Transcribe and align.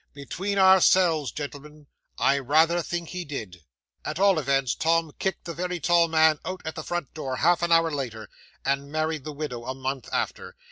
Between 0.13 0.57
ourselves, 0.57 1.31
gentlemen, 1.31 1.85
I 2.17 2.39
rather 2.39 2.81
think 2.81 3.09
he 3.09 3.23
did. 3.23 3.61
'At 4.03 4.17
all 4.19 4.39
events, 4.39 4.73
Tom 4.73 5.11
kicked 5.19 5.45
the 5.45 5.53
very 5.53 5.79
tall 5.79 6.07
man 6.07 6.39
out 6.43 6.61
at 6.65 6.73
the 6.73 6.81
front 6.81 7.13
door 7.13 7.35
half 7.35 7.61
an 7.61 7.71
hour 7.71 7.91
later, 7.91 8.27
and 8.65 8.91
married 8.91 9.25
the 9.25 9.31
widow 9.31 9.63
a 9.63 9.75
month 9.75 10.09
after. 10.11 10.55